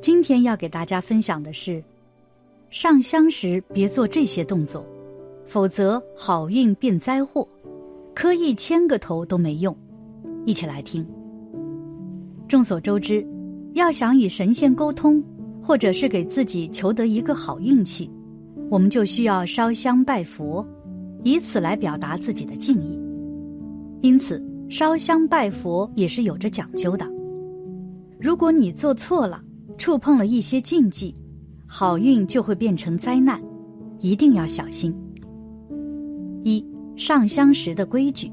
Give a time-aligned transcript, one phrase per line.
[0.00, 1.82] 今天要给大家分享的是，
[2.70, 4.82] 上香时别做这些动作，
[5.44, 7.46] 否则好运变灾祸，
[8.14, 9.76] 磕一千个头都没用。
[10.46, 11.06] 一起来听。
[12.48, 13.24] 众所周知，
[13.74, 15.22] 要想与神仙沟通，
[15.62, 18.10] 或者是给自己求得一个好运气，
[18.70, 20.66] 我们就需要烧香拜佛，
[21.24, 22.98] 以此来表达自己的敬意。
[24.00, 27.06] 因此，烧香拜佛也是有着讲究的。
[28.18, 29.42] 如果你做错了，
[29.80, 31.14] 触碰了一些禁忌，
[31.66, 33.40] 好运就会变成灾难，
[33.98, 34.94] 一定要小心。
[36.44, 36.62] 一
[36.96, 38.30] 上香时的规矩。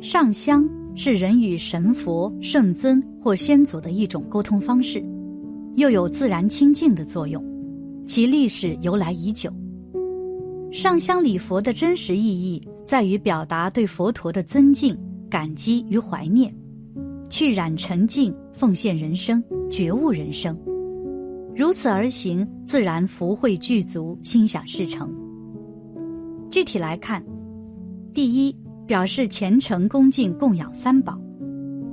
[0.00, 5.04] 上香是人与神佛、圣尊或先祖的一种沟通方式，
[5.74, 7.44] 又有自然清净的作用，
[8.06, 9.52] 其历史由来已久。
[10.70, 14.96] 上香礼佛的真实意义在于表达对佛陀的尊敬、
[15.28, 16.54] 感激与怀念，
[17.28, 18.32] 去染沉静。
[18.52, 20.56] 奉献人生，觉悟人生，
[21.54, 25.12] 如此而行，自然福慧具足，心想事成。
[26.50, 27.24] 具体来看，
[28.12, 28.54] 第一，
[28.86, 31.18] 表示虔诚恭敬供养三宝，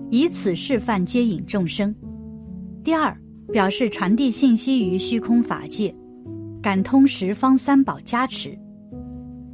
[0.09, 1.93] 以此示范接引众生；
[2.83, 3.15] 第二，
[3.51, 5.93] 表示传递信息于虚空法界，
[6.61, 8.49] 感通十方三宝加持；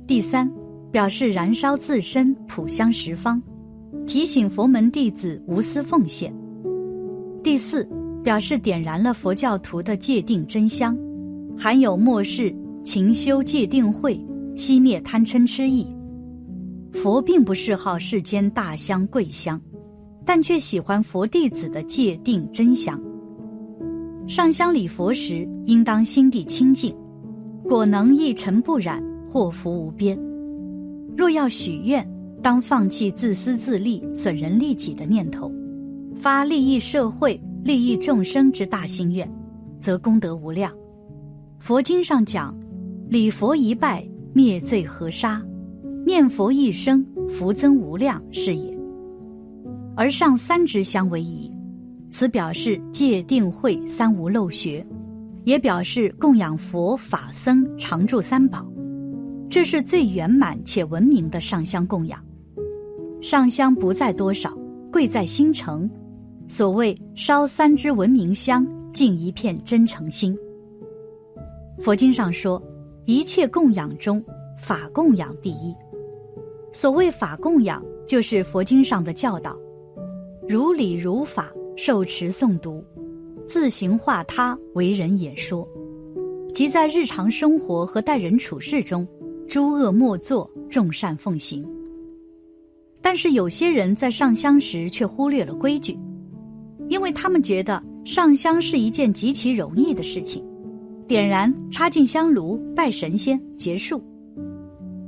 [0.08, 0.50] 第三，
[0.92, 3.42] 表示燃烧自身，普香十方，
[4.08, 6.34] 提醒佛门弟子无私奉献。
[7.44, 7.86] 第四，
[8.24, 10.98] 表示点燃了佛教徒的戒定真香，
[11.58, 14.18] 含有末世勤修戒定慧、
[14.56, 15.86] 熄灭贪嗔痴意。
[16.94, 19.60] 佛并不嗜好世间大香贵香，
[20.26, 22.98] 但却喜欢佛弟子的戒定真香。
[24.26, 26.96] 上香礼佛时，应当心地清净，
[27.68, 30.18] 果能一尘不染，祸福无边。
[31.18, 32.10] 若要许愿，
[32.42, 35.52] 当放弃自私自利、损人利己的念头。
[36.16, 39.30] 发利益社会、利益众生之大心愿，
[39.80, 40.72] 则功德无量。
[41.60, 42.56] 佛经上讲
[43.10, 45.42] ：“礼佛一拜，灭罪河沙；
[46.06, 48.78] 念佛一生，福增无量。”是也。
[49.96, 51.52] 而上三支香为宜，
[52.10, 54.86] 此表示戒定慧三无漏学，
[55.44, 58.66] 也表示供养佛法僧常住三宝。
[59.50, 62.20] 这是最圆满且文明的上香供养。
[63.22, 64.52] 上香不在多少，
[64.92, 65.90] 贵在心诚。
[66.56, 70.38] 所谓烧三支文明香，敬一片真诚心。
[71.80, 72.62] 佛经上说，
[73.08, 74.24] 一切供养中，
[74.60, 75.74] 法供养第一。
[76.72, 79.58] 所谓法供养，就是佛经上的教导，
[80.48, 82.86] 如理如法受持诵读，
[83.48, 85.68] 自行化他为人演说，
[86.54, 89.08] 即在日常生活和待人处事中，
[89.48, 91.68] 诸恶莫作，众善奉行。
[93.02, 95.98] 但是有些人在上香时却忽略了规矩。
[96.94, 100.46] 因为他们觉得上香是一件极其容易的事情，
[101.08, 104.00] 点燃、插进香炉、拜神仙结束。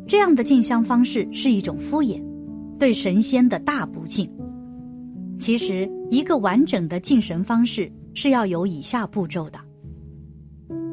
[0.07, 2.19] 这样的敬香方式是一种敷衍，
[2.79, 4.27] 对神仙的大不敬。
[5.37, 9.59] 其实，一个完整的敬神方式是要有以下步骤的：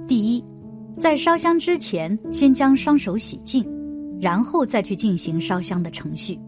[0.06, 0.44] 第一，
[1.00, 3.64] 在烧香之前，先将双手洗净，
[4.20, 6.38] 然后再去进行烧香的程序；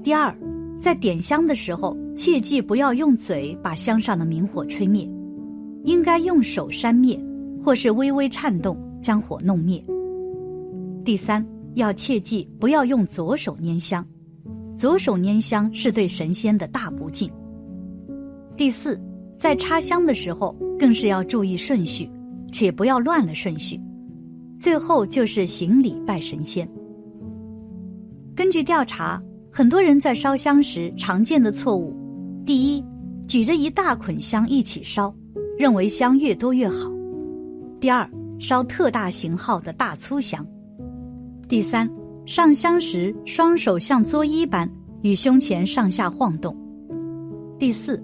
[0.00, 0.32] 第二，
[0.82, 1.96] 在点香的时候。
[2.14, 5.10] 切记不要用嘴把香上的明火吹灭，
[5.84, 7.18] 应该用手扇灭，
[7.64, 9.82] 或是微微颤动将火弄灭。
[11.02, 11.44] 第三，
[11.74, 14.06] 要切记不要用左手拈香，
[14.76, 17.32] 左手拈香是对神仙的大不敬。
[18.58, 19.00] 第四，
[19.38, 22.08] 在插香的时候更是要注意顺序，
[22.52, 23.80] 且不要乱了顺序。
[24.60, 26.68] 最后就是行礼拜神仙。
[28.36, 29.20] 根据调查，
[29.54, 31.94] 很多人在烧香时常见的错误。
[32.46, 32.82] 第一，
[33.28, 35.14] 举着一大捆香一起烧，
[35.58, 36.90] 认为香越多越好。
[37.78, 38.08] 第二，
[38.38, 40.44] 烧特大型号的大粗香。
[41.48, 41.86] 第三，
[42.24, 44.66] 上香时双手像作揖般
[45.02, 46.56] 与胸前上下晃动。
[47.58, 48.02] 第四，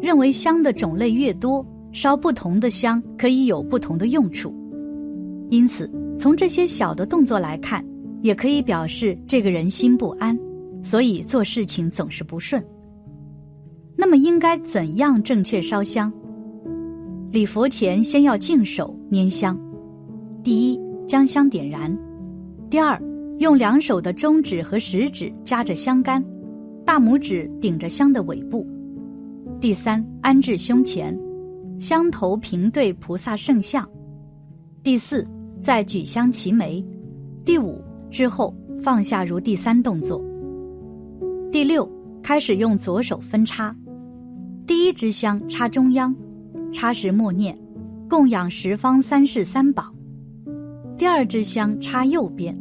[0.00, 4.50] 认为香的种类越多，烧不同的香可以有不同的用处。
[5.50, 7.84] 因此，从这些小的动作来看，
[8.22, 10.36] 也可以表示这个人心不安，
[10.86, 12.64] 所以做事情总是不顺。
[13.96, 16.12] 那么应该怎样正确烧香？
[17.32, 19.58] 礼佛前先要净手拈香。
[20.44, 21.90] 第一，将香点燃；
[22.70, 23.02] 第二，
[23.40, 26.24] 用两手的中指和食指夹着香杆，
[26.84, 28.64] 大拇指顶着香的尾部；
[29.60, 31.18] 第三，安置胸前，
[31.80, 33.82] 香头平对菩萨圣像；
[34.84, 35.26] 第四，
[35.60, 36.80] 再举香齐眉；
[37.44, 40.22] 第五，之后放下如第三动作；
[41.56, 41.90] 第六，
[42.22, 43.74] 开始用左手分插。
[44.66, 46.14] 第一支香插中央，
[46.70, 47.58] 插时默念，
[48.10, 49.90] 供养十方三世三宝。
[50.98, 52.54] 第二支香插右边，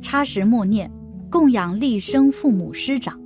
[0.00, 0.88] 插时默念，
[1.28, 3.20] 供养立生父母师长。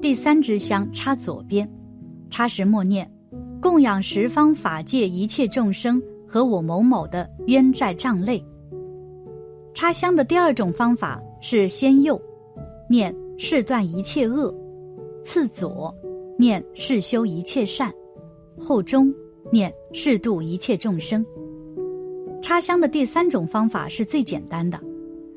[0.00, 1.70] 第三支香插左边，
[2.30, 3.06] 插时默念，
[3.60, 8.42] 供养十方法界一切众生和我某某的冤债障类。
[9.74, 12.18] 插香的第二种方法是先右，
[12.88, 14.54] 念是断一切恶，
[15.24, 15.94] 次左，
[16.38, 17.92] 念是修一切善，
[18.58, 19.12] 后中
[19.50, 21.24] 念是度一切众生。
[22.40, 24.80] 插香的第三种方法是最简单的，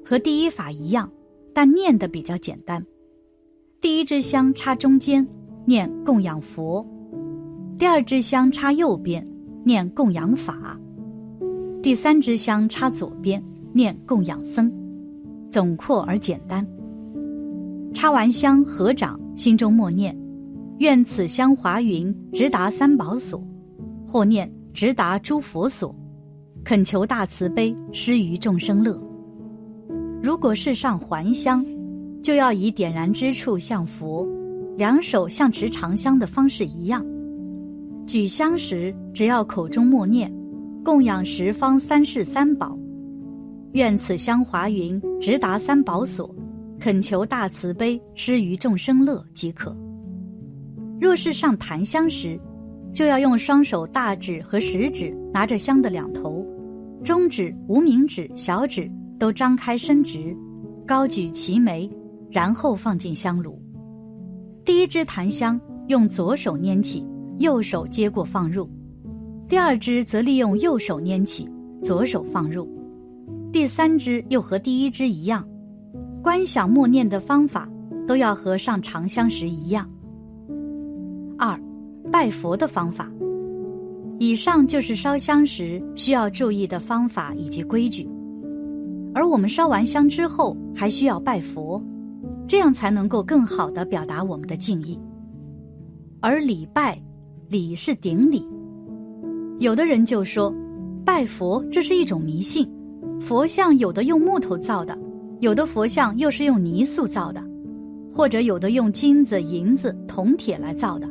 [0.04, 1.12] 和第一法一样，
[1.54, 2.86] 但念的比较简单。
[3.82, 5.28] 第一支香插中间，
[5.66, 6.86] 念供养佛；
[7.78, 9.26] 第二支香插右边，
[9.64, 10.54] 念供养法；
[11.82, 13.44] 第三支香插左边。
[13.76, 14.72] 念供养僧，
[15.52, 16.66] 总括而简单。
[18.06, 20.16] 插完香合掌，心中默念：
[20.78, 23.44] 愿此香华云直达三宝所，
[24.08, 25.94] 或念直达诸佛所，
[26.64, 28.96] 恳求大慈悲施于众生乐。
[30.22, 31.66] 如果是上还香，
[32.22, 34.24] 就要以点燃之处向佛，
[34.78, 37.04] 两手像持长香的方式一样。
[38.06, 40.32] 举香时，只要口中默念：
[40.84, 42.78] 供养十方三世三宝。
[43.72, 46.35] 愿此香华云直达三宝所，
[46.80, 49.76] 恳求大慈悲施于众生乐即可。
[51.00, 52.40] 若是上檀香时，
[52.94, 56.46] 就要用双手大指和食指拿着香的两头，
[57.04, 58.90] 中指、无名指、小指
[59.20, 60.36] 都张开伸直，
[60.86, 61.90] 高举齐眉，
[62.30, 63.62] 然后放进香炉。
[64.64, 67.06] 第一支檀香用左手拈起，
[67.40, 68.66] 右手接过放入；
[69.50, 71.48] 第二支则利用右手拈起，
[71.84, 72.68] 左手放入。
[73.52, 75.48] 第三支又和第一支一样，
[76.26, 77.70] 观想默念的方法
[78.08, 79.88] 都要和上长香时一样。
[81.38, 81.56] 二，
[82.12, 83.12] 拜佛的方法。
[84.18, 88.10] 以上就是烧香时需要注意的方法以及规矩。
[89.14, 91.80] 而我们烧完香之后还需要拜佛，
[92.48, 95.00] 这样才能够更好的表达我们的敬意。
[96.22, 97.00] 而礼拜，
[97.50, 98.44] 礼是顶礼。
[99.60, 100.52] 有的人就说，
[101.06, 102.68] 拜佛这是一种迷信。
[103.22, 104.98] 佛像有的用木头造的，
[105.46, 107.40] 有的佛像又是用泥塑造的，
[108.12, 111.08] 或者有的用金子、银子、铜铁来造的，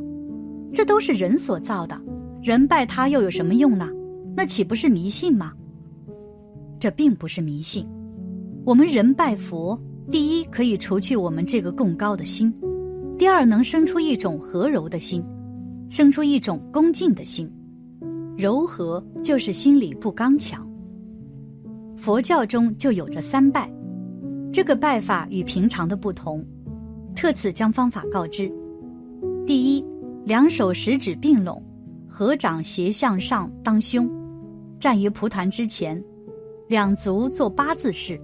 [0.73, 1.97] 这都是人所造的，
[2.43, 3.89] 人拜他又有什么用呢？
[4.35, 5.53] 那岂不是迷信吗？
[6.81, 7.87] 这并不是迷信，
[8.65, 9.79] 我们人拜佛，
[10.11, 12.53] 第一可以除去我们这个供高的心，
[13.17, 15.23] 第二能生出一种和柔的心，
[15.89, 17.49] 生出一种恭敬的心，
[18.37, 20.69] 柔和就是心里不刚强。
[21.95, 23.71] 佛教中就有着三拜，
[24.55, 26.41] 这个拜法与平常的不同，
[27.13, 28.49] 特此将方法告知。
[29.45, 29.85] 第一，
[30.23, 31.61] 两手食指并拢，
[32.07, 34.09] 合掌斜向上当胸，
[34.79, 36.01] 站于蒲团之前，
[36.69, 38.17] 两足做八字式，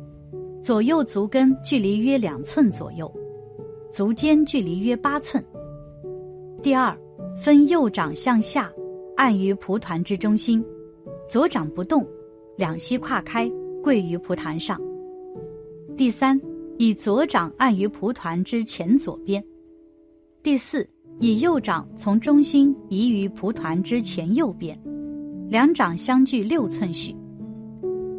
[0.64, 3.14] 左右足跟距离约两寸左右，
[3.92, 5.44] 足尖距离约八寸。
[6.64, 6.98] 第二，
[7.44, 8.72] 分右掌向下
[9.18, 10.64] 按于蒲团之中心，
[11.30, 12.08] 左掌不动，
[12.56, 13.52] 两膝跨开。
[13.84, 14.80] 跪于蒲团上。
[16.02, 16.42] 第三，
[16.80, 19.44] 以左掌按于蒲团之前左边。
[20.42, 20.90] 第四，
[21.20, 24.76] 以右掌从中心移于蒲团之前右边，
[25.48, 27.16] 两掌相距六寸许。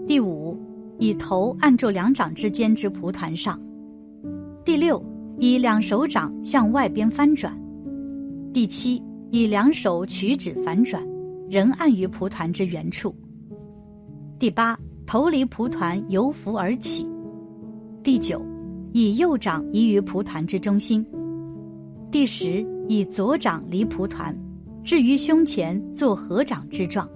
[0.07, 0.57] 第五，
[1.01, 3.61] 以头按住两掌之间之蒲团上。
[4.65, 5.05] 第六，
[5.41, 7.53] 以两手掌向外边翻转。
[8.55, 11.05] 第七，以两手取指反转，
[11.51, 13.13] 仍按于蒲团之原处。
[14.39, 14.79] 第八。
[15.05, 17.07] 头离蒲团由浮而起。
[18.03, 18.45] 第九，
[18.93, 21.07] 以右掌移于蒲团之中心。
[22.11, 24.37] 第十，以左掌离蒲团，
[24.83, 27.09] 置于胸前作合掌之状。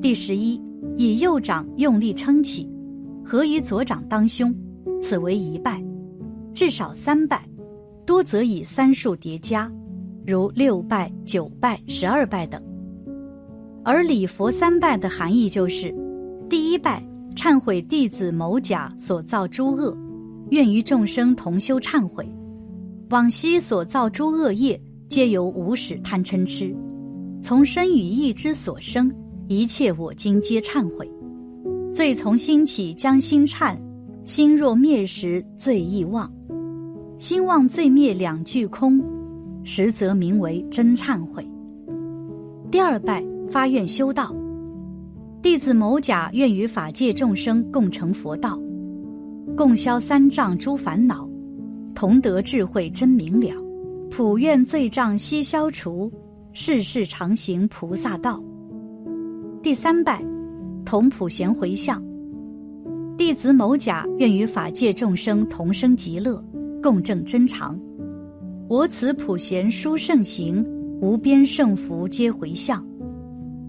[0.00, 0.60] 第十一，
[0.98, 2.68] 以右掌用力撑起，
[3.24, 4.52] 合于左掌当胸，
[5.00, 5.80] 此为一拜，
[6.52, 7.48] 至少三拜，
[8.04, 9.70] 多则以三数叠加，
[10.26, 12.60] 如六拜、九拜、十二拜等。
[13.84, 15.94] 而礼佛三拜的含义就是。
[16.50, 17.02] 第一拜，
[17.34, 19.96] 忏悔弟子某甲所造诸恶，
[20.50, 22.28] 愿与众生同修忏悔。
[23.10, 26.74] 往昔所造诸恶业，皆由无始贪嗔痴，
[27.42, 29.12] 从身语意之所生，
[29.48, 31.10] 一切我今皆忏悔。
[31.94, 33.76] 罪从心起，将心忏；
[34.24, 36.32] 心若灭时，罪亦忘。
[37.18, 39.02] 心忘罪灭两俱空，
[39.62, 41.46] 实则名为真忏悔。
[42.70, 44.34] 第二拜，发愿修道。
[45.42, 48.56] 弟子某甲愿与法界众生共成佛道，
[49.56, 51.28] 共消三障诸烦恼，
[51.96, 53.52] 同得智慧真明了。
[54.08, 56.08] 普愿罪障悉消除，
[56.52, 58.40] 世世常行菩萨道。
[59.64, 60.24] 第三拜，
[60.84, 62.00] 同普贤回向。
[63.18, 66.40] 弟子某甲愿与法界众生同生极乐，
[66.80, 67.76] 共证真常。
[68.68, 70.64] 我此普贤殊胜行，
[71.00, 72.86] 无边胜福皆回向。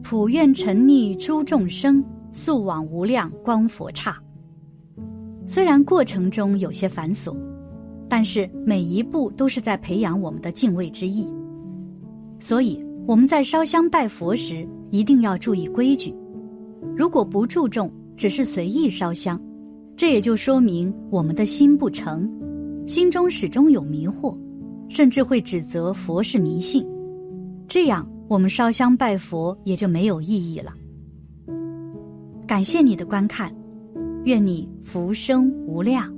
[0.04, 4.16] 普愿沉溺诸众生，速往无量光佛刹。
[5.48, 7.34] 虽然过程中有些繁琐，
[8.10, 11.26] 但是每一步都是在培养我们的敬畏之意。
[12.38, 16.14] 所以我们在烧香拜佛时，一定要注意规矩。
[16.96, 19.42] 如果不注重，只是随意烧香，
[19.96, 22.30] 这也就说明我们的心不诚，
[22.86, 24.38] 心中始终有迷惑，
[24.90, 26.86] 甚至会指责佛是迷信。
[27.70, 30.74] 这样，我们烧香拜佛也就没有意义了。
[32.48, 33.56] 感谢你的观看，
[34.26, 36.12] 愿你福生无量。